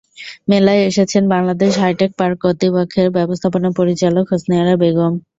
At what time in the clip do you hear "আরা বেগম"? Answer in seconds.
4.61-5.13